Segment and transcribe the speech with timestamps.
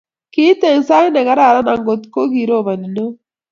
[0.33, 3.07] Kiit eng sait ne kararan angot ko kiroboni ne o